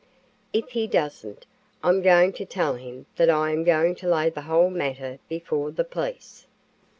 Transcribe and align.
If 0.51 0.69
he 0.71 0.87
doesn't, 0.87 1.45
I'm 1.83 2.01
going 2.01 2.33
to 2.33 2.43
tell 2.43 2.73
him 2.73 3.05
that 3.17 3.29
I 3.29 3.51
am 3.51 3.63
going 3.63 3.93
to 3.97 4.09
lay 4.09 4.31
the 4.31 4.41
whole 4.41 4.71
matter 4.71 5.19
before 5.29 5.69
the 5.69 5.83
police." 5.83 6.47